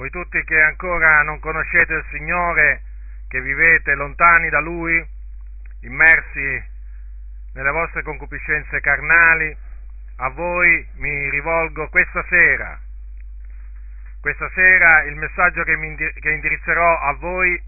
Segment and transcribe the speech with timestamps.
[0.00, 2.80] Voi tutti che ancora non conoscete il Signore,
[3.28, 5.06] che vivete lontani da Lui,
[5.80, 6.64] immersi
[7.52, 9.54] nelle vostre concupiscenze carnali,
[10.16, 12.80] a voi mi rivolgo questa sera.
[14.22, 17.62] Questa sera il messaggio che, mi, che indirizzerò a voi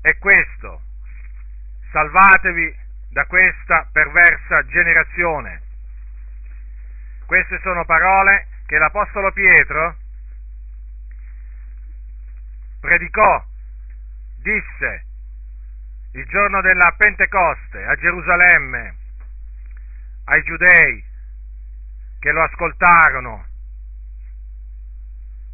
[0.00, 0.82] è questo.
[1.92, 2.76] Salvatevi
[3.10, 5.62] da questa perversa generazione.
[7.24, 10.00] Queste sono parole che l'Apostolo Pietro
[12.82, 13.44] predicò,
[14.38, 15.04] disse
[16.14, 18.96] il giorno della Pentecoste a Gerusalemme
[20.24, 21.04] ai giudei
[22.18, 23.46] che lo ascoltarono.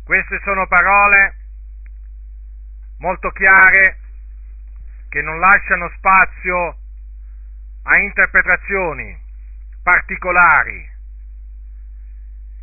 [0.05, 1.37] Queste sono parole
[2.97, 3.99] molto chiare
[5.11, 6.79] che non lasciano spazio
[7.83, 9.17] a interpretazioni
[9.83, 10.91] particolari,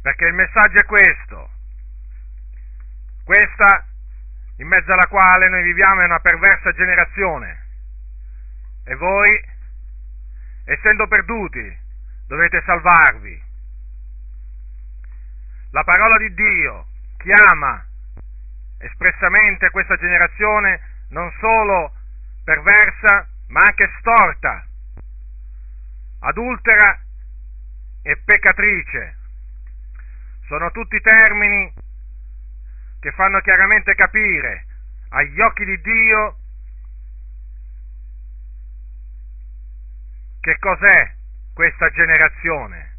[0.01, 1.49] perché il messaggio è questo.
[3.23, 3.85] Questa
[4.57, 7.63] in mezzo alla quale noi viviamo è una perversa generazione
[8.85, 9.43] e voi,
[10.65, 11.77] essendo perduti,
[12.27, 13.43] dovete salvarvi.
[15.71, 16.85] La parola di Dio
[17.17, 17.83] chiama
[18.77, 21.93] espressamente questa generazione non solo
[22.43, 24.65] perversa, ma anche storta,
[26.19, 26.99] adultera
[28.03, 29.17] e peccatrice.
[30.47, 31.73] Sono tutti termini
[33.05, 34.65] che fanno chiaramente capire
[35.09, 36.37] agli occhi di Dio
[40.41, 41.13] che cos'è
[41.53, 42.97] questa generazione,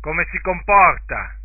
[0.00, 1.38] come si comporta.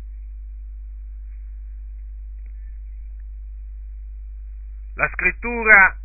[4.94, 5.96] La scrittura,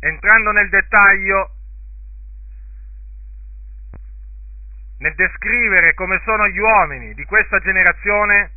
[0.00, 1.54] entrando nel dettaglio,
[4.98, 8.50] nel descrivere come sono gli uomini di questa generazione,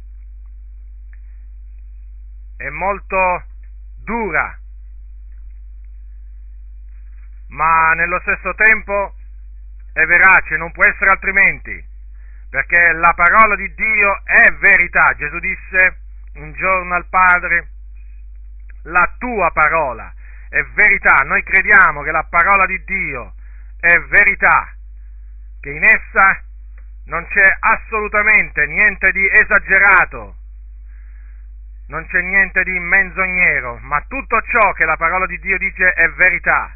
[2.69, 3.43] è molto
[4.03, 4.57] dura,
[7.47, 9.15] ma nello stesso tempo
[9.91, 11.83] è verace, non può essere altrimenti,
[12.49, 15.13] perché la parola di Dio è verità.
[15.17, 15.99] Gesù disse
[16.35, 17.69] un giorno al Padre,
[18.83, 20.13] la tua parola
[20.49, 23.33] è verità, noi crediamo che la parola di Dio
[23.79, 24.71] è verità,
[25.59, 26.43] che in essa
[27.05, 30.35] non c'è assolutamente niente di esagerato,
[31.89, 36.07] non c'è niente di menzognero, ma tutto ciò che la parola di Dio dice è
[36.11, 36.71] verità.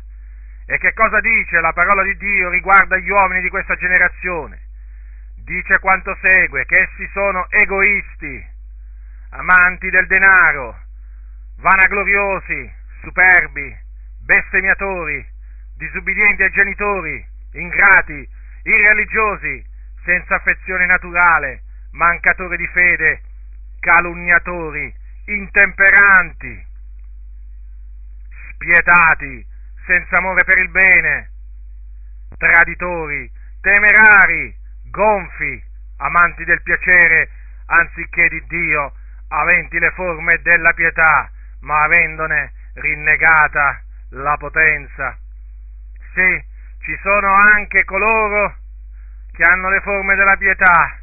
[0.66, 4.60] E che cosa dice la parola di Dio riguardo agli uomini di questa generazione?
[5.44, 8.44] Dice quanto segue, che essi sono egoisti,
[9.32, 10.80] amanti del denaro,
[11.58, 12.72] vanagloriosi,
[13.02, 13.78] superbi,
[14.26, 15.24] bestemmiatori,
[15.78, 17.24] disubbidienti ai genitori,
[17.54, 18.28] ingrati,
[18.64, 19.64] irreligiosi,
[20.06, 23.22] senza affezione naturale, mancatori di fede,
[23.80, 26.66] calunniatori, intemperanti,
[28.52, 29.46] spietati,
[29.86, 31.32] senza amore per il bene,
[32.38, 34.56] traditori, temerari,
[34.90, 35.64] gonfi,
[35.98, 37.30] amanti del piacere
[37.66, 38.94] anziché di Dio,
[39.30, 41.30] aventi le forme della pietà,
[41.62, 45.18] ma avendone rinnegata la potenza.
[46.14, 46.46] Sì,
[46.84, 48.56] ci sono anche coloro
[49.32, 50.98] che hanno le forme della pietà,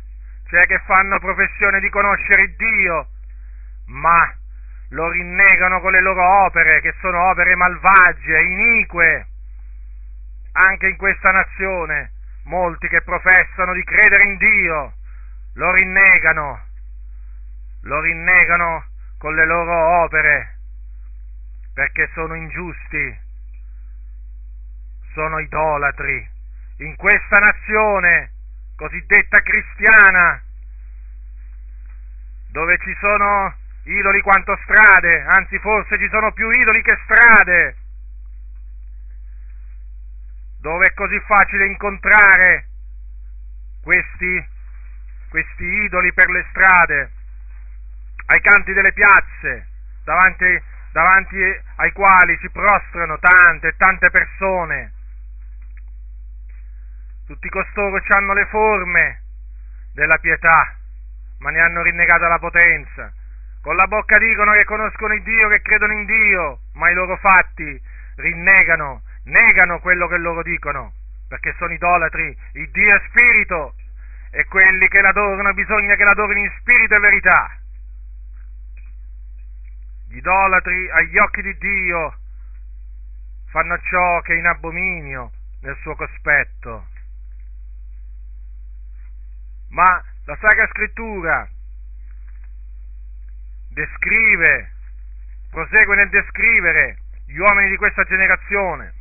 [0.49, 3.09] cioè che fanno professione di conoscere Dio,
[3.91, 4.35] ma
[4.91, 9.27] lo rinnegano con le loro opere, che sono opere malvagie, inique.
[10.53, 12.13] Anche in questa nazione
[12.45, 14.93] molti che professano di credere in Dio
[15.55, 16.61] lo rinnegano,
[17.83, 18.85] lo rinnegano
[19.19, 20.59] con le loro opere,
[21.75, 23.19] perché sono ingiusti,
[25.13, 26.29] sono idolatri.
[26.79, 28.33] In questa nazione
[28.77, 30.43] cosiddetta cristiana,
[32.51, 33.55] dove ci sono
[33.91, 37.77] idoli quanto strade, anzi forse ci sono più idoli che strade,
[40.61, 42.69] dove è così facile incontrare
[43.83, 44.49] questi,
[45.29, 47.11] questi idoli per le strade,
[48.27, 49.67] ai canti delle piazze,
[50.05, 50.63] davanti,
[50.93, 54.93] davanti ai quali si prostrano tante e tante persone.
[57.27, 59.23] Tutti costoro hanno le forme
[59.95, 60.77] della pietà,
[61.39, 63.13] ma ne hanno rinnegata la potenza
[63.63, 67.17] con la bocca dicono che conoscono il Dio, che credono in Dio, ma i loro
[67.19, 67.81] fatti
[68.17, 70.95] rinnegano, negano quello che loro dicono,
[71.29, 72.37] perché sono idolatri.
[72.53, 73.75] Il Dio è spirito
[74.31, 77.59] e quelli che l'adorano bisogna che l'adorino in spirito e verità.
[80.09, 82.17] Gli idolatri agli occhi di Dio
[83.51, 86.87] fanno ciò che è in abominio nel suo cospetto.
[89.69, 91.49] Ma la Sacra Scrittura
[93.71, 94.73] descrive,
[95.51, 98.93] prosegue nel descrivere gli uomini di questa generazione,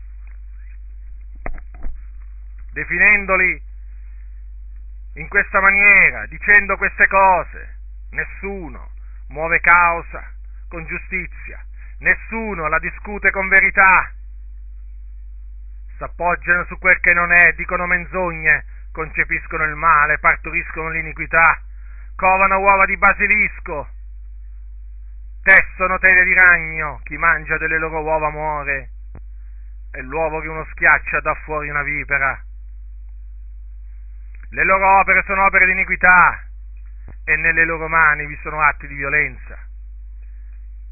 [2.72, 3.62] definendoli
[5.16, 7.78] in questa maniera, dicendo queste cose.
[8.12, 8.92] Nessuno
[9.28, 10.24] muove causa
[10.68, 11.64] con giustizia,
[12.00, 14.12] nessuno la discute con verità,
[15.98, 21.62] s'appoggiano su quel che non è, dicono menzogne, concepiscono il male, partoriscono l'iniquità,
[22.16, 23.88] covano uova di basilisco,
[25.50, 28.90] tessono tele di ragno, chi mangia delle loro uova muore,
[29.92, 32.40] e l'uovo che uno schiaccia dà fuori una vipera.
[34.52, 36.44] Le loro opere sono opere di iniquità
[37.26, 39.58] e nelle loro mani vi sono atti di violenza.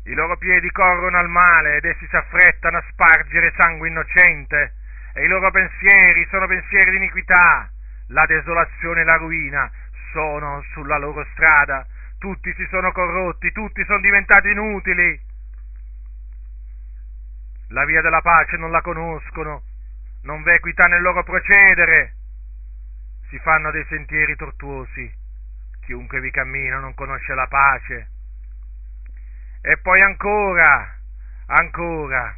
[0.06, 4.74] I loro piedi corrono al male ed essi si affrettano a spargere sangue innocente
[5.14, 7.70] e i loro pensieri sono pensieri di iniquità.
[8.08, 9.70] La desolazione e la ruina
[10.12, 11.86] sono sulla loro strada.
[12.20, 15.22] Tutti si sono corrotti, tutti sono diventati inutili.
[17.70, 19.64] La via della pace non la conoscono,
[20.24, 22.16] non v'è equità nel loro procedere
[23.30, 25.12] si fanno dei sentieri tortuosi.
[25.82, 28.10] Chiunque vi cammina non conosce la pace.
[29.62, 30.96] E poi ancora,
[31.48, 32.36] ancora,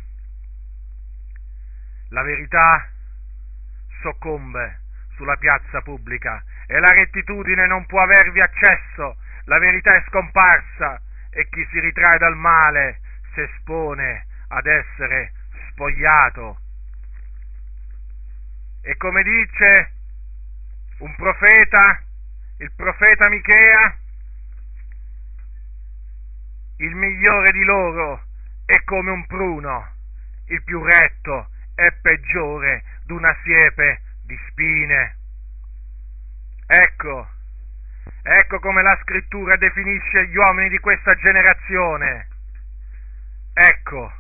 [2.10, 2.90] la verità
[4.02, 4.80] soccombe
[5.16, 9.18] sulla piazza pubblica e la rettitudine non può avervi accesso,
[9.50, 11.02] la verità è scomparsa
[11.32, 13.00] e chi si ritrae dal male
[13.34, 15.34] si espone ad essere
[15.72, 16.60] spogliato.
[18.82, 19.92] E come dice
[21.00, 22.04] un profeta,
[22.58, 23.98] il profeta Michea,
[26.78, 28.24] il migliore di loro
[28.66, 29.96] è come un pruno,
[30.46, 35.18] il più retto è peggiore d'una siepe di spine.
[36.68, 37.28] Ecco,
[38.22, 42.28] ecco come la scrittura definisce gli uomini di questa generazione.
[43.54, 44.14] Ecco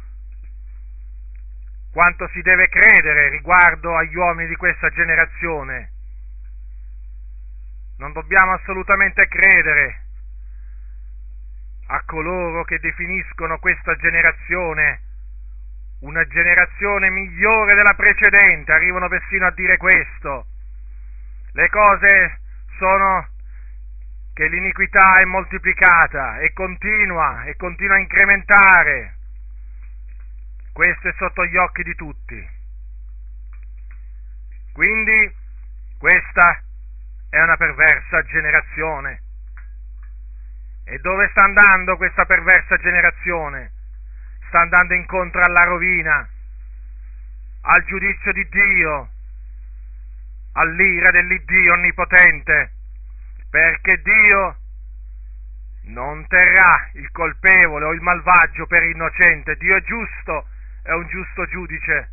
[1.91, 5.91] quanto si deve credere riguardo agli uomini di questa generazione
[8.00, 10.01] non dobbiamo assolutamente credere
[11.88, 15.01] a coloro che definiscono questa generazione
[16.00, 20.45] una generazione migliore della precedente, arrivano persino a dire questo.
[21.51, 22.39] Le cose
[22.77, 23.27] sono
[24.39, 29.15] che l'iniquità è moltiplicata e continua e continua a incrementare.
[30.71, 32.50] Questo è sotto gli occhi di tutti.
[34.71, 35.36] Quindi
[35.97, 36.62] questa
[37.30, 39.21] è una perversa generazione.
[40.85, 43.71] E dove sta andando questa perversa generazione?
[44.47, 46.25] Sta andando incontro alla rovina,
[47.59, 49.09] al giudizio di Dio,
[50.53, 52.71] all'ira dell'Iddio onnipotente,
[53.50, 54.57] perché Dio
[55.90, 60.48] non terrà il colpevole o il malvagio per innocente, Dio è giusto,
[60.84, 62.12] è un giusto giudice.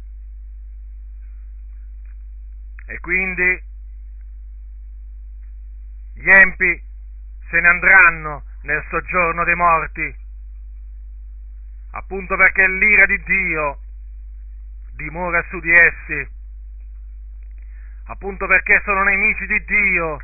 [2.87, 3.63] E quindi
[6.15, 6.83] gli empi
[7.51, 10.17] se ne andranno nel soggiorno dei morti,
[11.91, 13.81] appunto perché l'ira di Dio
[14.93, 16.29] dimora su di essi,
[18.05, 20.19] appunto perché sono nemici di Dio,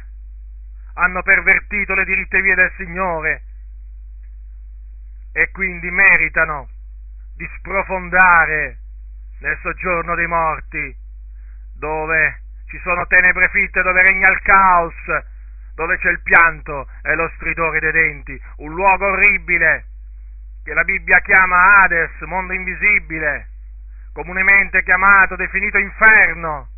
[0.95, 3.43] hanno pervertito le diritte vie del Signore
[5.33, 6.69] e quindi meritano
[7.37, 8.79] di sprofondare
[9.41, 10.97] nel soggiorno dei morti,
[11.75, 14.95] dove ci sono tenebre fitte, dove regna il caos,
[15.75, 19.87] dove c'è il pianto e lo stridore dei denti, un luogo orribile
[20.63, 23.49] che la Bibbia chiama Hades, mondo invisibile,
[24.13, 26.69] comunemente chiamato, definito inferno,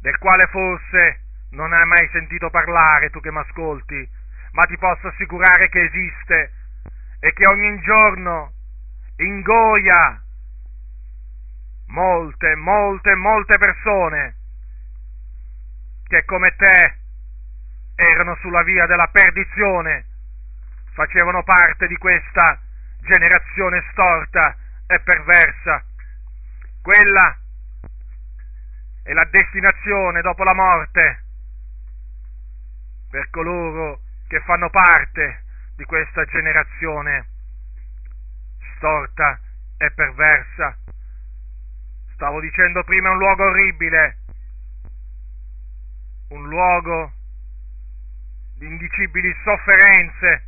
[0.00, 4.08] del quale forse non hai mai sentito parlare tu che mi ascolti,
[4.52, 6.52] ma ti posso assicurare che esiste
[7.20, 8.52] e che ogni giorno
[9.16, 10.22] ingoia
[11.88, 14.34] molte, molte, molte persone
[16.06, 16.94] che come te
[17.96, 20.06] erano sulla via della perdizione,
[20.92, 22.58] facevano parte di questa
[23.00, 25.84] generazione storta e perversa.
[26.82, 27.36] Quella
[29.02, 31.24] è la destinazione dopo la morte
[33.10, 35.42] per coloro che fanno parte
[35.76, 37.26] di questa generazione
[38.76, 39.38] storta
[39.76, 40.76] e perversa.
[42.14, 44.16] Stavo dicendo prima un luogo orribile,
[46.28, 47.12] un luogo
[48.56, 50.44] di indicibili sofferenze,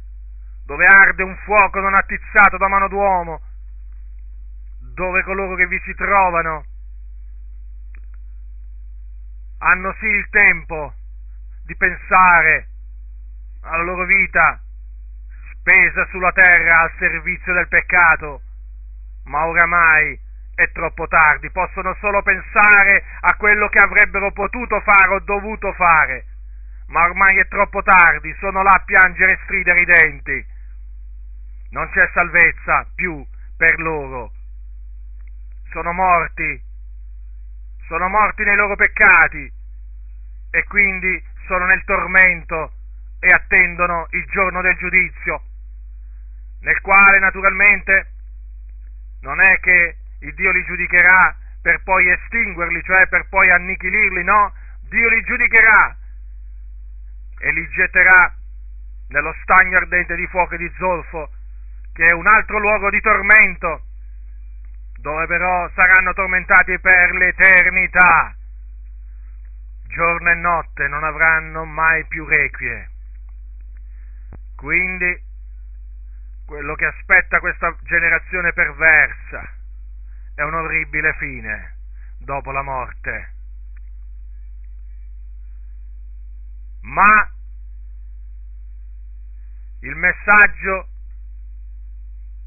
[0.64, 3.40] dove arde un fuoco non attizzato da mano d'uomo,
[4.94, 6.66] dove coloro che vi si trovano
[9.58, 10.92] hanno sì il tempo
[11.72, 12.66] di pensare
[13.62, 14.60] alla loro vita
[15.62, 18.42] pesa sulla terra al servizio del peccato,
[19.24, 20.18] ma oramai
[20.54, 26.26] è troppo tardi, possono solo pensare a quello che avrebbero potuto fare o dovuto fare,
[26.88, 30.46] ma ormai è troppo tardi, sono là a piangere e stridere i denti.
[31.70, 33.24] Non c'è salvezza più
[33.56, 34.32] per loro.
[35.70, 36.60] Sono morti,
[37.86, 39.50] sono morti nei loro peccati
[40.50, 42.72] e quindi sono nel tormento
[43.20, 45.42] e attendono il giorno del giudizio,
[46.62, 48.06] nel quale naturalmente
[49.20, 54.54] non è che il Dio li giudicherà per poi estinguerli, cioè per poi annichilirli, no,
[54.88, 55.94] Dio li giudicherà
[57.38, 58.34] e li getterà
[59.08, 61.30] nello stagno ardente di fuoco e di zolfo,
[61.92, 63.82] che è un altro luogo di tormento,
[65.02, 68.34] dove però saranno tormentati per l'eternità.
[69.92, 72.90] Giorno e notte non avranno mai più requie.
[74.56, 75.22] Quindi
[76.46, 79.52] quello che aspetta questa generazione perversa
[80.34, 81.76] è un orribile fine
[82.18, 83.32] dopo la morte.
[86.80, 87.30] Ma
[89.80, 90.88] il messaggio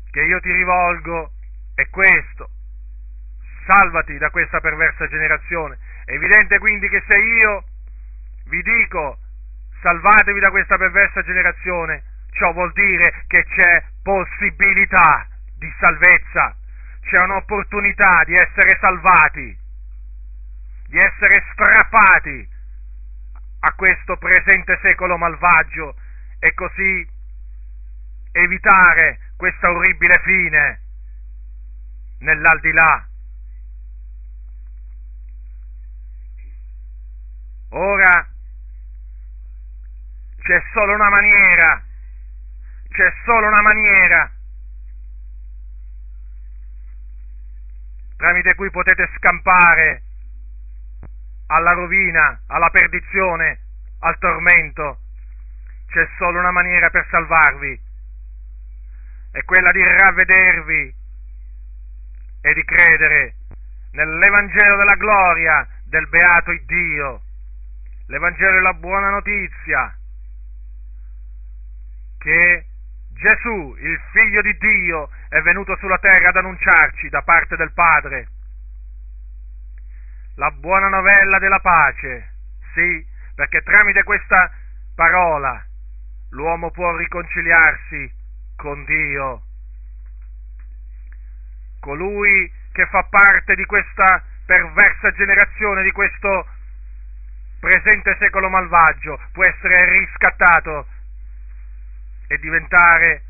[0.09, 1.31] che io ti rivolgo
[1.75, 2.49] è questo.
[3.67, 5.84] Salvati da questa perversa generazione.
[6.05, 7.63] È evidente quindi che se io
[8.45, 9.17] vi dico
[9.81, 16.55] salvatevi da questa perversa generazione, ciò vuol dire che c'è possibilità di salvezza,
[17.01, 19.57] c'è un'opportunità di essere salvati,
[20.87, 22.49] di essere strappati
[23.61, 25.95] a questo presente secolo malvagio
[26.39, 27.07] e così
[28.31, 30.79] evitare questa orribile fine
[32.19, 33.07] nell'aldilà.
[37.77, 38.25] Ora
[40.41, 41.83] c'è solo una maniera,
[42.87, 44.31] c'è solo una maniera
[48.15, 50.03] tramite cui potete scampare
[51.47, 53.59] alla rovina, alla perdizione,
[53.99, 54.99] al tormento.
[55.87, 57.77] C'è solo una maniera per salvarvi,
[59.31, 60.95] è quella di ravvedervi
[62.41, 63.35] e di credere
[63.91, 67.21] nell'Evangelo della gloria del beato Dio,
[68.07, 69.95] l'Evangelo della buona notizia,
[72.17, 72.65] che
[73.13, 78.27] Gesù, il figlio di Dio, è venuto sulla terra ad annunciarci da parte del Padre.
[80.35, 82.33] La buona novella della pace,
[82.73, 84.51] sì, perché tramite questa
[84.95, 85.63] parola
[86.31, 88.11] l'uomo può riconciliarsi
[88.57, 89.41] con Dio.
[91.79, 96.47] Colui che fa parte di questa perversa generazione, di questo
[97.65, 100.87] presente secolo malvagio, può essere riscattato
[102.27, 103.23] e diventare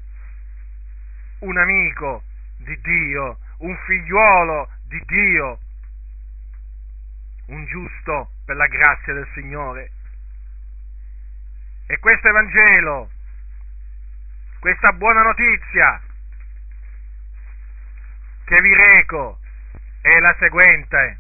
[1.39, 2.22] un amico
[2.58, 5.60] di Dio, un figliuolo di Dio,
[7.46, 9.92] un giusto per la grazia del Signore.
[11.88, 13.10] E questo Evangelo,
[14.60, 16.01] questa buona notizia
[18.44, 19.39] che vi reco
[20.01, 21.20] è la seguente,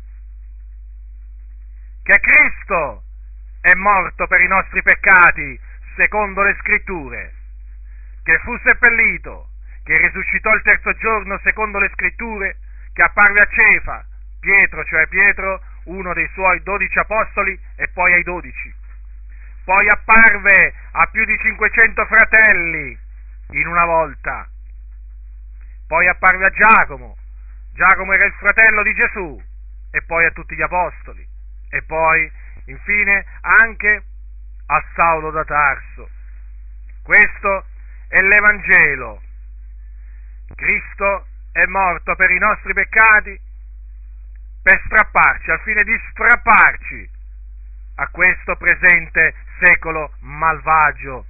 [2.03, 3.03] che Cristo
[3.65, 5.59] è morto per i nostri peccati
[5.95, 7.33] secondo le scritture
[8.21, 9.49] che fu seppellito,
[9.83, 12.57] che risuscitò il terzo giorno secondo le scritture,
[12.93, 14.05] che apparve a Cefa,
[14.39, 18.73] Pietro, cioè Pietro, uno dei suoi dodici apostoli, e poi ai dodici.
[19.63, 22.97] Poi apparve a più di 500 fratelli
[23.51, 24.47] in una volta.
[25.87, 27.17] Poi apparve a Giacomo.
[27.73, 29.43] Giacomo era il fratello di Gesù,
[29.91, 31.27] e poi a tutti gli apostoli.
[31.69, 32.31] E poi,
[32.65, 34.03] infine, anche
[34.67, 36.09] a Saulo da Tarso.
[37.03, 37.65] Questo
[38.07, 39.21] è l'Evangelo.
[40.55, 43.39] Cristo è morto per i nostri peccati
[44.61, 47.09] per strapparci, al fine di strapparci
[47.95, 51.25] a questo presente secolo malvagio.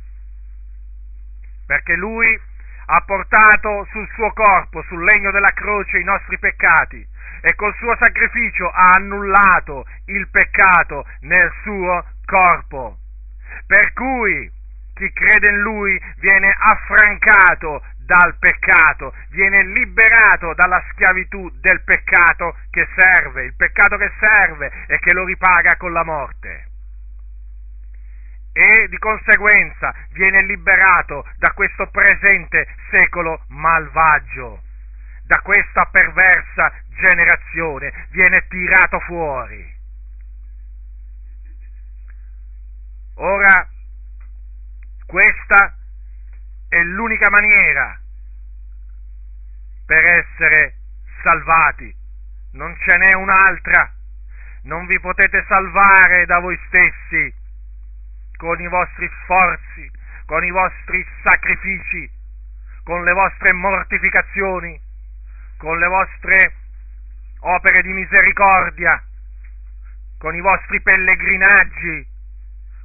[1.65, 2.39] Perché Lui
[2.87, 7.05] ha portato sul suo corpo, sul legno della croce, i nostri peccati
[7.45, 12.97] e col suo sacrificio ha annullato il peccato nel suo corpo.
[13.67, 14.51] Per cui
[14.95, 22.87] chi crede in lui viene affrancato dal peccato, viene liberato dalla schiavitù del peccato che
[22.95, 26.65] serve, il peccato che serve e che lo ripaga con la morte.
[28.53, 34.61] E di conseguenza viene liberato da questo presente secolo malvagio,
[35.25, 39.73] da questa perversa generazione, viene tirato fuori.
[43.15, 43.67] Ora,
[45.05, 45.75] questa
[46.69, 47.99] è l'unica maniera
[49.85, 50.75] per essere
[51.23, 51.95] salvati,
[52.53, 53.93] non ce n'è un'altra,
[54.63, 57.33] non vi potete salvare da voi stessi
[58.35, 59.89] con i vostri sforzi,
[60.25, 62.11] con i vostri sacrifici,
[62.83, 64.84] con le vostre mortificazioni,
[65.57, 66.53] con le vostre
[67.39, 69.01] opere di misericordia,
[70.17, 72.07] con i vostri pellegrinaggi,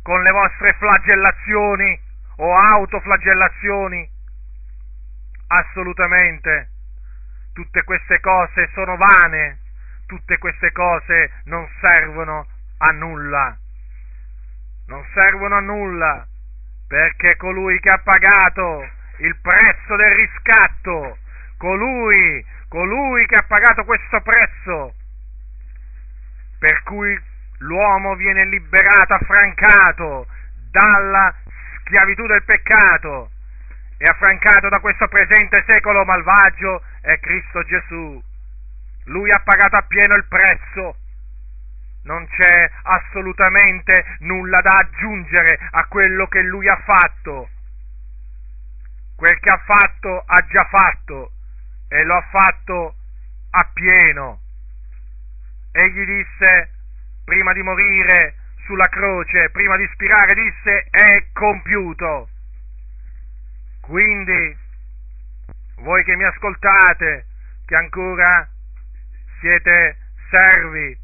[0.03, 2.01] con le vostre flagellazioni
[2.37, 4.11] o autoflagellazioni.
[5.49, 6.69] Assolutamente
[7.53, 9.59] tutte queste cose sono vane,
[10.07, 12.47] tutte queste cose non servono
[12.79, 13.57] a nulla.
[14.87, 16.27] Non servono a nulla
[16.89, 21.19] perché colui che ha pagato il prezzo del riscatto,
[21.61, 24.95] colui, colui che ha pagato questo prezzo,
[26.59, 27.21] per cui
[27.59, 30.27] l'uomo viene liberato, affrancato
[30.71, 31.35] dalla
[31.81, 33.31] schiavitù del peccato
[33.99, 38.23] e affrancato da questo presente secolo malvagio è Cristo Gesù.
[39.05, 40.97] Lui ha pagato appieno il prezzo.
[42.05, 47.51] Non c'è assolutamente nulla da aggiungere a quello che lui ha fatto.
[49.15, 51.33] Quel che ha fatto ha già fatto
[51.91, 52.95] e lo ha fatto
[53.51, 54.41] appieno.
[55.73, 56.71] Egli disse,
[57.25, 62.29] prima di morire sulla croce, prima di spirare, disse, è compiuto.
[63.81, 64.57] Quindi,
[65.79, 67.27] voi che mi ascoltate,
[67.67, 68.49] che ancora
[69.41, 69.97] siete
[70.31, 70.97] servi,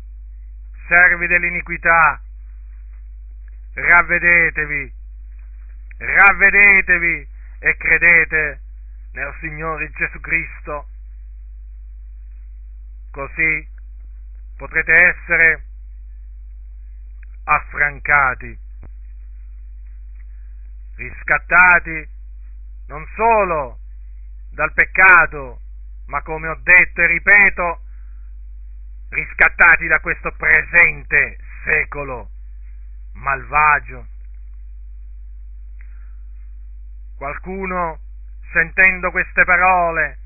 [0.87, 2.21] servi dell'iniquità,
[3.75, 4.93] ravvedetevi,
[5.99, 7.29] ravvedetevi
[7.59, 8.61] e credete
[9.17, 10.89] nel Signore Gesù Cristo,
[13.11, 13.67] così
[14.59, 15.65] potrete essere
[17.45, 18.59] affrancati,
[20.97, 22.09] riscattati
[22.89, 23.79] non solo
[24.51, 25.61] dal peccato,
[26.09, 27.81] ma come ho detto e ripeto,
[29.09, 32.29] riscattati da questo presente secolo
[33.13, 34.09] malvagio.
[37.17, 38.01] Qualcuno,
[38.57, 40.17] sentendo queste parole,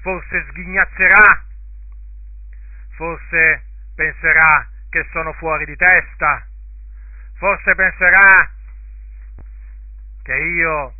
[0.00, 1.44] forse sghignazzerà,
[2.96, 3.62] forse
[3.94, 6.46] penserà che sono fuori di testa,
[7.34, 8.50] forse penserà
[10.22, 10.94] che io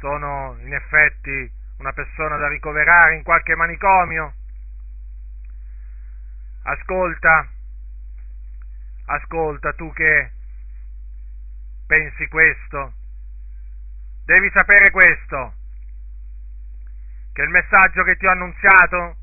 [0.00, 4.34] sono in effetti una persona da ricoverare in qualche manicomio.
[6.64, 7.48] Ascolta,
[9.06, 10.30] ascolta tu che
[11.86, 12.92] pensi questo,
[14.24, 15.54] devi sapere questo,
[17.32, 19.16] che il messaggio che ti ho annunziato,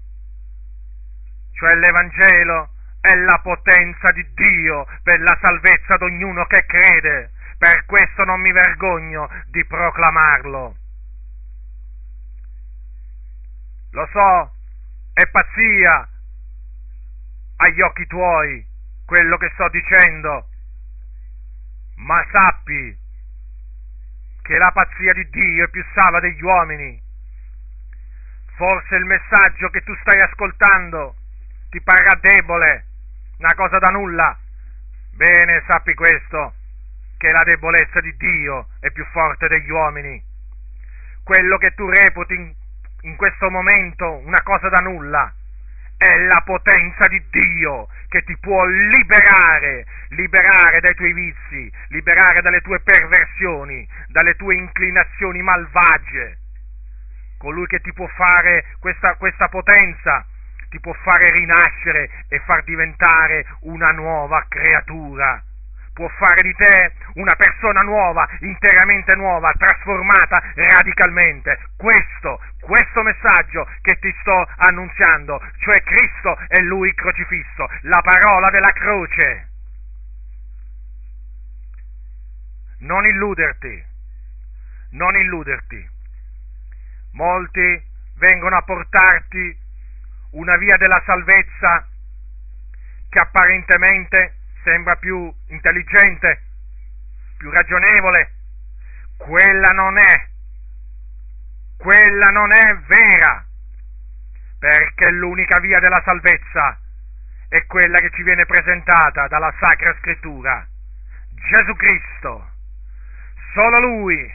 [1.54, 2.70] cioè l'Evangelo,
[3.02, 8.42] è la potenza di Dio per la salvezza di ognuno che crede per questo non
[8.42, 10.76] mi vergogno di proclamarlo.
[13.92, 14.56] Lo so,
[15.14, 16.10] è pazzia
[17.58, 18.66] agli occhi tuoi
[19.06, 20.48] quello che sto dicendo,
[21.98, 22.98] ma sappi
[24.52, 27.02] che la pazzia di Dio è più sala degli uomini.
[28.58, 31.16] Forse il messaggio che tu stai ascoltando
[31.70, 32.86] ti parrà debole,
[33.38, 34.38] una cosa da nulla.
[35.14, 36.56] Bene, sappi questo
[37.18, 40.22] che la debolezza di Dio è più forte degli uomini.
[41.24, 42.54] Quello che tu reputi in,
[43.04, 45.34] in questo momento una cosa da nulla
[46.02, 52.62] è la potenza di Dio che ti può liberare, liberare dai tuoi vizi, liberare dalle
[52.62, 56.40] tue perversioni, dalle tue inclinazioni malvagie.
[57.38, 60.26] Colui che ti può fare questa, questa potenza,
[60.70, 65.44] ti può fare rinascere e far diventare una nuova creatura
[65.94, 71.60] può fare di te una persona nuova, interamente nuova, trasformata radicalmente.
[71.76, 78.72] Questo, questo messaggio che ti sto annunziando, cioè Cristo e Lui crocifisso, la parola della
[78.72, 79.50] croce.
[82.80, 83.84] Non illuderti,
[84.92, 85.90] non illuderti.
[87.14, 89.60] Molti vengono a portarti
[90.32, 91.88] una via della salvezza
[93.10, 96.42] che apparentemente sembra più intelligente,
[97.38, 98.32] più ragionevole,
[99.18, 100.28] quella non è,
[101.78, 103.46] quella non è vera,
[104.60, 106.78] perché l'unica via della salvezza
[107.50, 110.66] è quella che ci viene presentata dalla Sacra Scrittura,
[111.50, 112.50] Gesù Cristo.
[113.54, 114.34] Solo Lui,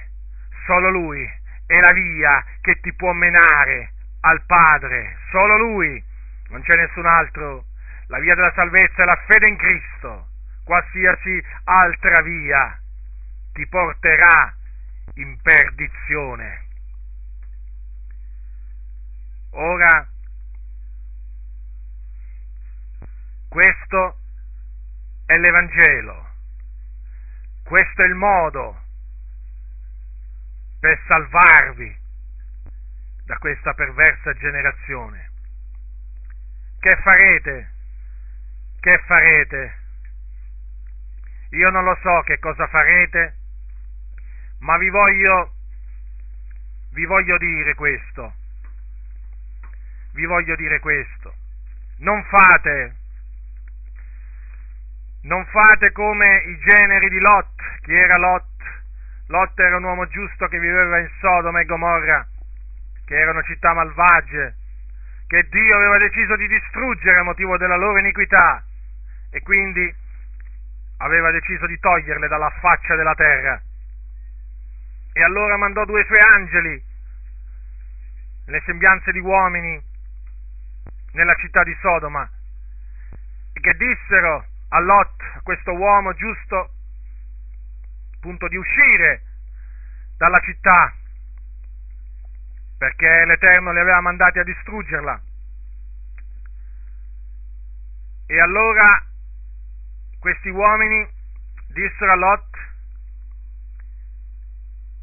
[0.66, 1.24] solo Lui
[1.66, 6.04] è la via che ti può menare al Padre, solo Lui,
[6.48, 7.64] non c'è nessun altro
[8.08, 10.28] la via della salvezza è la fede in Cristo.
[10.64, 12.80] Qualsiasi altra via
[13.52, 14.54] ti porterà
[15.14, 16.64] in perdizione.
[19.50, 20.08] Ora,
[23.48, 24.18] questo
[25.24, 26.28] è l'Evangelo,
[27.64, 28.82] questo è il modo
[30.78, 31.96] per salvarvi
[33.24, 35.30] da questa perversa generazione.
[36.78, 37.74] Che farete?
[38.86, 39.74] Che farete?
[41.50, 43.34] Io non lo so che cosa farete,
[44.60, 45.54] ma vi voglio,
[46.92, 48.32] vi voglio dire questo.
[50.12, 51.34] Vi voglio dire questo.
[51.98, 52.94] Non fate,
[55.22, 57.80] non fate come i generi di Lot.
[57.80, 58.46] Chi era Lot?
[59.26, 62.24] Lot era un uomo giusto che viveva in Sodoma e Gomorra,
[63.04, 64.54] che erano città malvagie,
[65.26, 68.62] che Dio aveva deciso di distruggere a motivo della loro iniquità
[69.36, 69.94] e quindi
[70.96, 73.60] aveva deciso di toglierle dalla faccia della terra.
[75.12, 76.82] E allora mandò due suoi angeli,
[78.46, 79.78] nelle sembianze di uomini,
[81.12, 82.26] nella città di Sodoma,
[83.52, 86.70] che dissero a Lot, a questo uomo giusto,
[88.14, 89.22] appunto di uscire
[90.16, 90.94] dalla città,
[92.78, 95.20] perché l'Eterno li aveva mandati a distruggerla.
[98.28, 99.04] E allora
[100.18, 101.08] questi uomini
[101.68, 102.56] dissero a Lot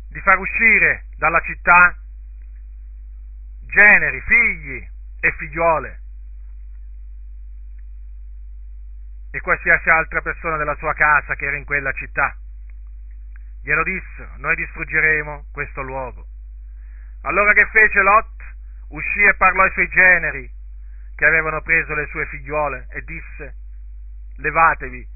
[0.09, 1.97] di far uscire dalla città
[3.61, 4.87] generi, figli
[5.19, 6.01] e figliuole
[9.31, 12.37] e qualsiasi altra persona della sua casa che era in quella città.
[13.63, 16.27] Glielo dissero, noi distruggeremo questo luogo.
[17.21, 18.41] Allora che fece Lot?
[18.89, 20.51] Uscì e parlò ai suoi generi
[21.15, 23.55] che avevano preso le sue figliuole e disse,
[24.37, 25.07] levatevi,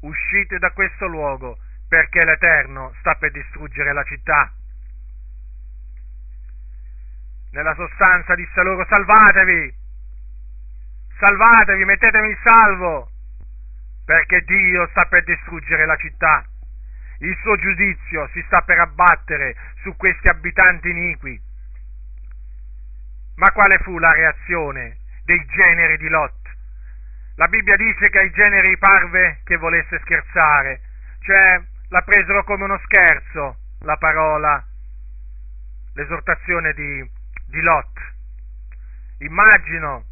[0.00, 4.52] uscite da questo luogo, perché l'Eterno sta per distruggere la città.
[7.52, 9.74] Nella sostanza disse loro, salvatevi,
[11.18, 13.10] salvatevi, mettetevi in salvo,
[14.04, 16.44] perché Dio sta per distruggere la città.
[17.18, 21.40] Il suo giudizio si sta per abbattere su questi abitanti iniqui.
[23.36, 26.39] Ma quale fu la reazione dei generi di Lot?
[27.40, 30.82] La Bibbia dice che ai generi parve che volesse scherzare,
[31.20, 34.62] cioè la presero come uno scherzo la parola,
[35.94, 37.10] l'esortazione di,
[37.46, 37.98] di Lot.
[39.20, 40.04] Immagino,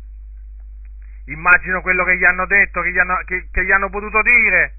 [1.27, 4.77] immagino quello che gli hanno detto, che gli hanno, che, che gli hanno potuto dire.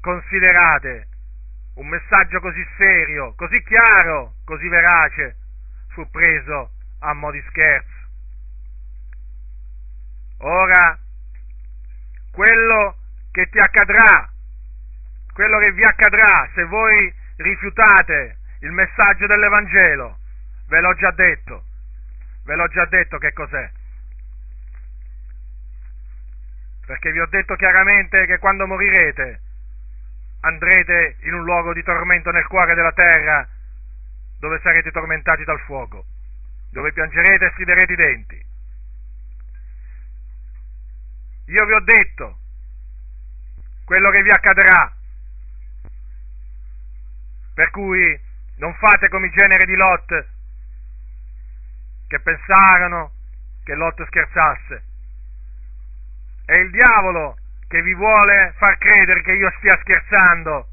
[0.00, 1.08] Considerate,
[1.74, 5.36] un messaggio così serio, così chiaro, così verace,
[5.88, 8.03] fu preso a mo' di scherzo.
[10.46, 10.98] Ora,
[12.30, 12.96] quello
[13.32, 14.28] che ti accadrà,
[15.32, 20.18] quello che vi accadrà se voi rifiutate il messaggio dell'Evangelo,
[20.68, 21.64] ve l'ho già detto,
[22.44, 23.70] ve l'ho già detto che cos'è.
[26.88, 29.40] Perché vi ho detto chiaramente che quando morirete
[30.40, 33.48] andrete in un luogo di tormento nel cuore della terra,
[34.40, 36.04] dove sarete tormentati dal fuoco,
[36.70, 38.43] dove piangerete e striderete i denti.
[41.46, 42.38] Io vi ho detto
[43.84, 44.92] quello che vi accadrà.
[47.54, 48.20] Per cui
[48.56, 50.26] non fate come i generi di Lot
[52.08, 53.12] che pensarono
[53.64, 54.82] che Lot scherzasse.
[56.46, 57.36] È il diavolo
[57.68, 60.68] che vi vuole far credere che io stia scherzando.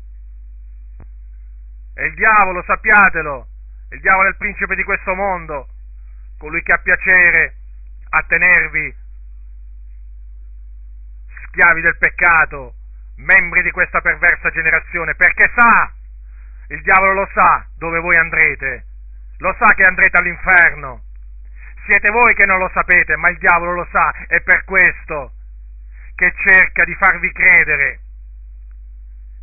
[1.93, 3.47] È il diavolo, sappiatelo.
[3.89, 5.67] Il diavolo è il principe di questo mondo,
[6.38, 7.55] colui che ha piacere
[8.10, 8.95] a tenervi
[11.51, 12.73] schiavi del peccato,
[13.17, 15.91] membri di questa perversa generazione, perché sa,
[16.67, 18.85] il diavolo lo sa dove voi andrete,
[19.37, 21.03] lo sa che andrete all'inferno.
[21.85, 25.33] Siete voi che non lo sapete, ma il diavolo lo sa, è per questo
[26.15, 27.99] che cerca di farvi credere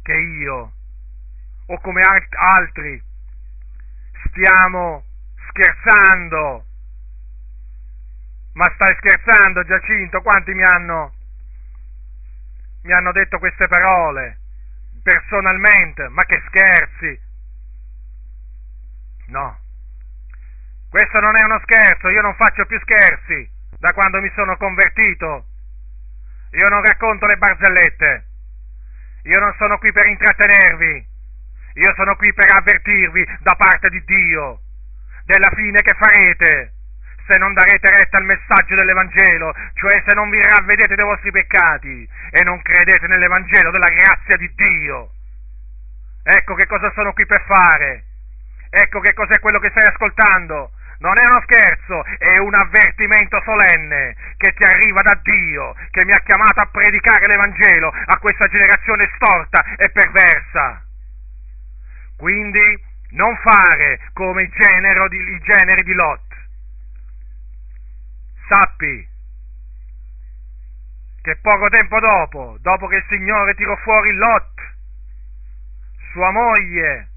[0.03, 0.73] che io
[1.67, 3.03] o come altri
[4.29, 5.05] stiamo
[5.49, 6.65] scherzando.
[8.55, 10.23] Ma stai scherzando, Giacinto?
[10.23, 11.13] Quanti mi hanno
[12.83, 14.39] mi hanno detto queste parole
[15.03, 17.21] personalmente, ma che scherzi!
[19.29, 19.59] No,
[20.91, 25.45] questo non è uno scherzo, io non faccio più scherzi da quando mi sono convertito.
[26.53, 28.25] Io non racconto le barzellette,
[29.25, 31.07] io non sono qui per intrattenervi,
[31.75, 34.61] io sono qui per avvertirvi da parte di Dio
[35.25, 36.73] della fine che farete
[37.29, 42.09] se non darete retta al messaggio dell'Evangelo, cioè se non vi ravvedete dei vostri peccati
[42.31, 45.11] e non credete nell'Evangelo della grazia di Dio.
[46.25, 48.05] Ecco che cosa sono qui per fare.
[48.71, 50.73] Ecco che cos'è quello che stai ascoltando.
[51.01, 56.13] Non è uno scherzo, è un avvertimento solenne che ti arriva da Dio, che mi
[56.13, 60.83] ha chiamato a predicare l'Evangelo a questa generazione storta e perversa.
[62.17, 66.28] Quindi non fare come i, generi di Lot.
[68.49, 69.07] Sappi
[71.21, 74.61] che poco tempo dopo, dopo che il Signore tirò fuori Lot,
[76.13, 77.09] sua moglie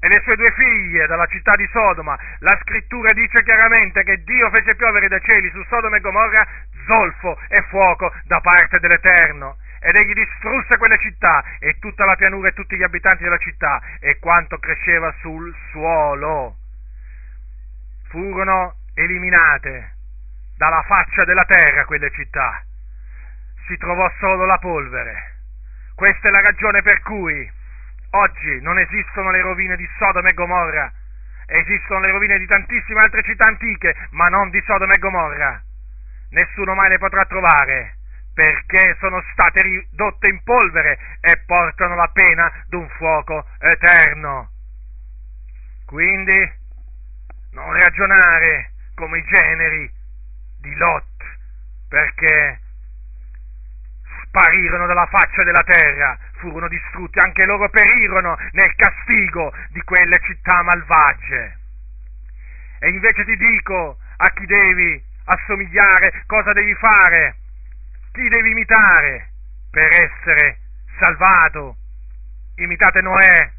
[0.00, 4.48] e le sue due figlie dalla città di Sodoma, la scrittura dice chiaramente che Dio
[4.48, 6.46] fece piovere dai cieli su Sodoma e Gomorra
[6.86, 9.58] zolfo e fuoco da parte dell'Eterno.
[9.80, 13.80] Ed egli distrusse quelle città e tutta la pianura e tutti gli abitanti della città
[14.00, 16.56] e quanto cresceva sul suolo.
[18.08, 19.96] Furono eliminate
[20.58, 22.62] dalla faccia della terra quelle città.
[23.66, 25.36] Si trovò solo la polvere.
[25.94, 27.56] Questa è la ragione per cui
[28.10, 30.90] Oggi non esistono le rovine di Sodoma e Gomorra,
[31.44, 35.62] esistono le rovine di tantissime altre città antiche, ma non di Sodoma e Gomorra.
[36.30, 37.96] Nessuno mai le potrà trovare,
[38.32, 44.52] perché sono state ridotte in polvere e portano la pena d'un fuoco eterno.
[45.84, 46.52] Quindi
[47.52, 49.92] non ragionare come i generi
[50.60, 51.04] di Lot,
[51.88, 52.60] perché
[54.24, 60.62] sparirono dalla faccia della terra, furono distrutti, anche loro perirono nel castigo di quelle città
[60.62, 61.56] malvagie.
[62.80, 67.36] E invece ti dico a chi devi assomigliare, cosa devi fare,
[68.12, 69.30] chi devi imitare
[69.70, 70.58] per essere
[70.98, 71.76] salvato.
[72.56, 73.50] Imitate Noè.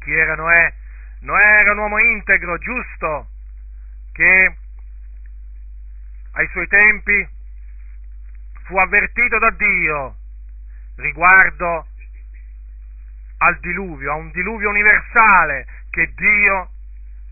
[0.00, 0.72] Chi era Noè?
[1.20, 3.28] Noè era un uomo integro, giusto,
[4.12, 4.56] che
[6.32, 7.28] ai suoi tempi
[8.64, 10.16] fu avvertito da Dio
[10.96, 11.86] riguardo
[13.38, 16.70] al diluvio, a un diluvio universale che Dio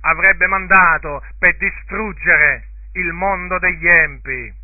[0.00, 4.54] avrebbe mandato per distruggere il mondo degli empi.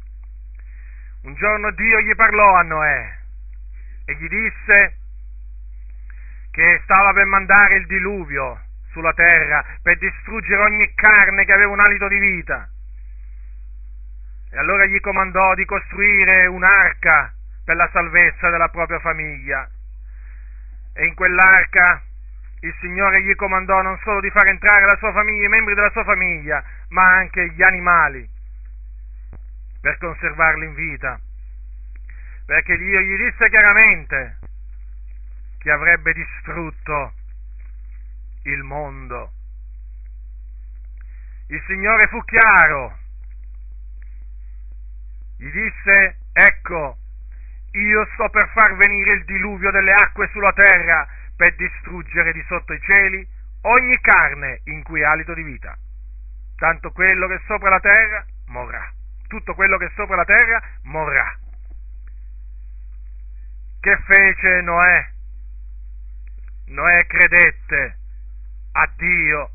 [1.22, 3.18] Un giorno Dio gli parlò a Noè
[4.06, 4.98] e gli disse
[6.50, 11.80] che stava per mandare il diluvio sulla terra per distruggere ogni carne che aveva un
[11.80, 12.68] alito di vita.
[14.54, 19.68] E allora gli comandò di costruire un'arca per la salvezza della propria famiglia.
[20.94, 22.00] E in quell'arca
[22.60, 25.90] il Signore gli comandò non solo di far entrare la sua famiglia, i membri della
[25.90, 28.30] sua famiglia, ma anche gli animali,
[29.80, 31.18] per conservarli in vita.
[32.46, 34.38] Perché Dio gli disse chiaramente
[35.58, 37.12] che avrebbe distrutto
[38.44, 39.32] il mondo.
[41.48, 43.02] Il Signore fu chiaro,
[45.38, 46.98] gli disse, ecco,
[47.72, 52.72] io sto per far venire il diluvio delle acque sulla terra per distruggere di sotto
[52.72, 53.26] i cieli
[53.62, 55.76] ogni carne in cui ha alito di vita.
[56.56, 58.92] Tanto quello che è sopra la terra morrà.
[59.26, 61.36] Tutto quello che è sopra la terra morrà.
[63.80, 65.08] Che fece Noè?
[66.66, 67.98] Noè credette
[68.72, 69.50] a Dio,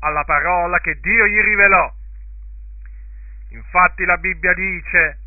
[0.00, 1.92] alla parola che Dio gli rivelò.
[3.50, 5.18] Infatti la Bibbia dice,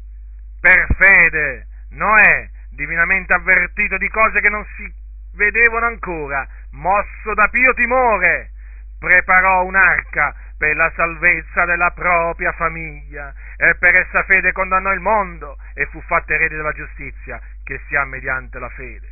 [0.67, 4.93] per fede Noè, divinamente avvertito di cose che non si
[5.33, 8.51] vedevano ancora, mosso da pio timore,
[8.99, 15.55] preparò un'arca per la salvezza della propria famiglia e per essa fede condannò il mondo
[15.73, 19.07] e fu fatto erede della giustizia che si ha mediante la fede.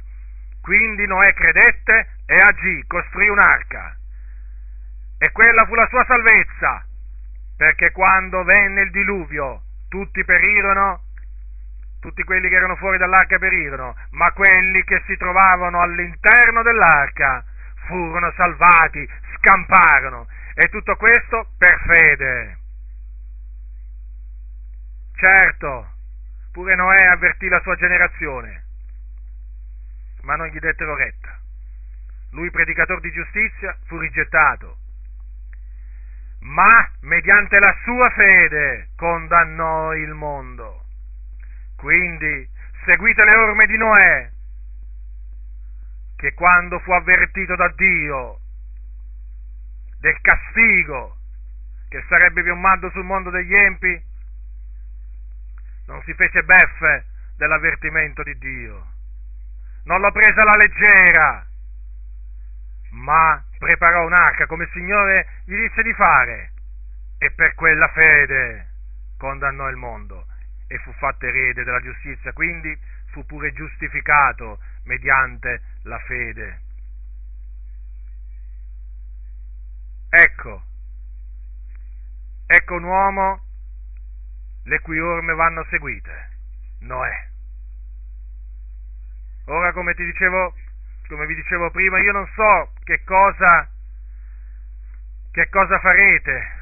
[0.61, 3.95] Quindi Noè credette e agì, costruì un'arca
[5.17, 6.85] e quella fu la sua salvezza,
[7.55, 11.03] perché quando venne il diluvio tutti perirono
[12.05, 17.43] tutti quelli che erano fuori dall'arca perirono, ma quelli che si trovavano all'interno dell'arca
[17.87, 20.27] furono salvati, scamparono.
[20.53, 22.57] E tutto questo per fede.
[25.15, 25.93] Certo,
[26.51, 28.65] pure Noè avvertì la sua generazione,
[30.21, 31.39] ma non gli dettero retta.
[32.31, 34.77] Lui, predicatore di giustizia, fu rigettato,
[36.41, 40.84] ma mediante la sua fede condannò il mondo.
[41.75, 42.49] Quindi
[42.85, 44.31] seguite le orme di Noè,
[46.15, 48.39] che quando fu avvertito da Dio
[49.99, 51.17] del castigo
[51.89, 54.03] che sarebbe piombato sul mondo degli empi,
[55.87, 57.05] non si fece beffe
[57.37, 58.87] dell'avvertimento di Dio,
[59.83, 61.47] non lo prese alla leggera,
[62.91, 66.51] ma preparò un'arca come il Signore gli disse di fare
[67.17, 68.67] e per quella fede
[69.17, 70.25] condannò il mondo
[70.67, 72.77] e fu fatto erede della giustizia, quindi
[73.11, 76.63] fu pure giustificato mediante la fede.
[80.15, 80.63] ecco,
[82.45, 83.43] ecco un uomo
[84.63, 86.29] le cui orme vanno seguite,
[86.79, 87.29] Noè.
[89.45, 90.55] Ora, come ti dicevo,
[91.07, 93.69] come vi dicevo prima, io non so che cosa,
[95.31, 96.53] che cosa farete,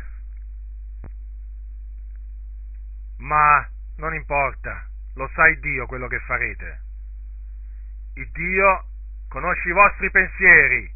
[3.18, 6.82] ma non importa, lo sai Dio quello che farete.
[8.16, 8.86] Il Dio
[9.28, 10.94] conosce i vostri pensieri,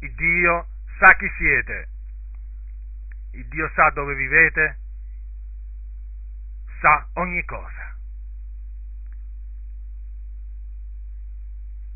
[0.00, 0.66] il Dio
[0.98, 1.88] sa chi siete,
[3.32, 4.78] il Dio sa dove vivete,
[6.80, 7.94] sa ogni cosa.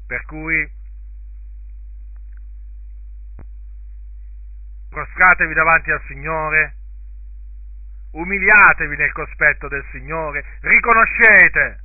[0.06, 0.70] Per cui
[4.88, 6.74] prostratevi davanti al Signore,
[8.12, 11.80] umiliatevi nel cospetto del Signore, riconoscete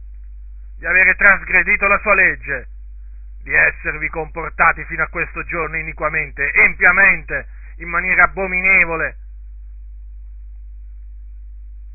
[0.78, 2.68] di avere trasgredito la sua legge,
[3.44, 9.18] di esservi comportati fino a questo giorno iniquamente, empiamente, in maniera abominevole.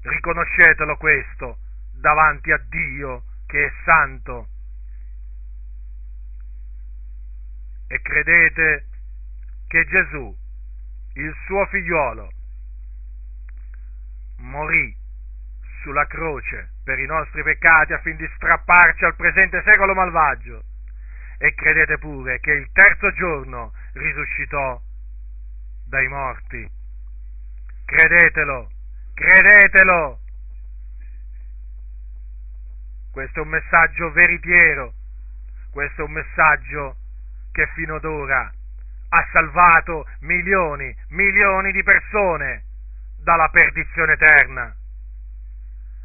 [0.02, 1.58] Riconoscetelo questo
[1.92, 4.48] davanti a Dio che è santo
[7.88, 8.86] e credete
[9.66, 10.34] che Gesù,
[11.14, 12.30] il suo figliuolo,
[14.50, 14.94] morì
[15.82, 20.62] sulla croce per i nostri peccati affinché strapparci al presente secolo malvagio
[21.38, 24.78] e credete pure che il terzo giorno risuscitò
[25.86, 26.70] dai morti.
[27.86, 28.70] Credetelo,
[29.14, 30.18] credetelo.
[33.10, 34.92] Questo è un messaggio veritiero,
[35.72, 36.96] questo è un messaggio
[37.52, 38.52] che fino ad ora
[39.12, 42.64] ha salvato milioni, milioni di persone
[43.22, 44.74] dalla perdizione eterna.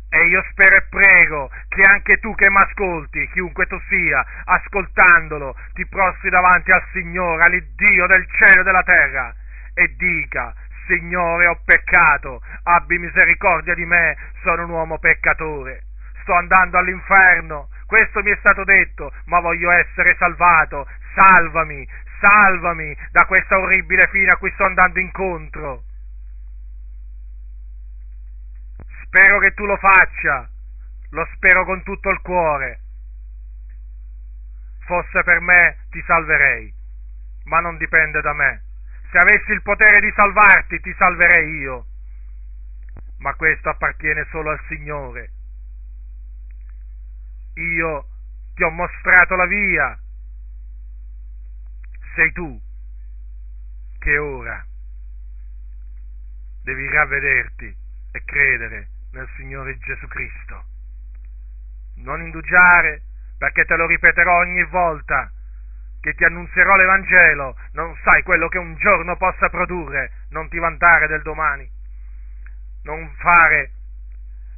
[0.10, 5.56] E io spero e prego che anche tu che mi ascolti, chiunque tu sia, ascoltandolo,
[5.74, 9.36] ti prostri davanti al Signore, all'Iddio del cielo e della terra,
[9.74, 10.54] e dica,
[10.88, 15.84] Signore, ho peccato, abbi misericordia di me, sono un uomo peccatore,
[16.22, 21.88] sto andando all'inferno, questo mi è stato detto, ma voglio essere salvato, salvami,
[22.20, 25.84] salvami da questa orribile fine a cui sto andando incontro.
[29.06, 30.50] Spero che tu lo faccia,
[31.12, 32.80] lo spero con tutto il cuore.
[34.86, 36.74] Fosse per me ti salverei,
[37.46, 38.64] ma non dipende da me.
[39.12, 41.86] Se avessi il potere di salvarti ti salverei io,
[43.20, 45.32] ma questo appartiene solo al Signore.
[47.54, 48.08] Io
[48.54, 49.98] ti ho mostrato la via,
[52.16, 52.62] sei tu
[54.00, 54.66] che ora
[56.64, 57.76] devi ravvederti
[58.12, 60.64] e credere nel Signore Gesù Cristo.
[61.96, 63.02] Non indugiare,
[63.38, 65.32] perché te lo ripeterò ogni volta
[66.02, 71.08] che ti annunzierò l'Evangelo, non sai quello che un giorno possa produrre, non ti vantare
[71.08, 71.68] del domani.
[72.84, 73.72] Non fare,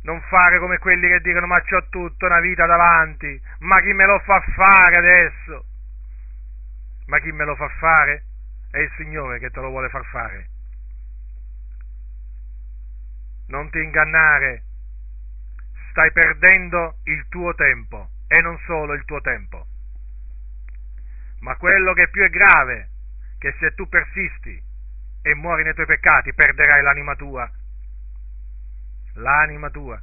[0.02, 4.06] non fare come quelli che dicono ma c'ho tutta una vita davanti, ma chi me
[4.06, 5.66] lo fa fare adesso?
[7.06, 8.24] Ma chi me lo fa fare?
[8.72, 10.57] È il Signore che te lo vuole far fare.
[13.48, 14.64] Non ti ingannare,
[15.92, 19.66] stai perdendo il tuo tempo e non solo il tuo tempo.
[21.40, 22.90] Ma quello che più è grave,
[23.40, 24.62] che se tu persisti
[25.22, 27.50] e muori nei tuoi peccati, perderai l'anima tua.
[29.14, 30.02] L'anima tua.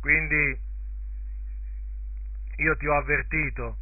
[0.00, 0.60] Quindi
[2.56, 3.78] io ti ho avvertito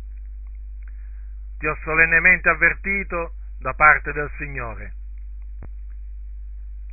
[1.61, 4.95] ti ho solennemente avvertito da parte del Signore.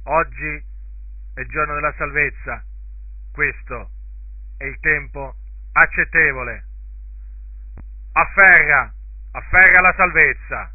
[0.10, 0.64] Oggi
[1.34, 2.64] è il giorno della salvezza,
[3.34, 3.92] questo
[4.56, 5.36] è il tempo
[5.74, 6.66] accettevole.
[8.14, 8.94] Afferra,
[9.32, 10.74] afferra la salvezza,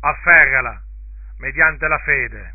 [0.00, 0.82] afferrala
[1.36, 2.54] mediante la fede,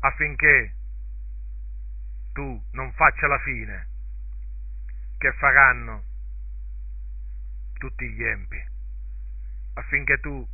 [0.00, 0.74] affinché
[2.34, 3.88] tu non faccia la fine
[5.16, 6.04] che faranno
[7.78, 8.62] tutti gli empi,
[9.76, 10.46] affinché tu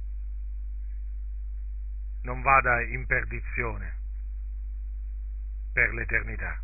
[2.23, 3.95] non vada in perdizione
[5.73, 6.61] per l'eternità.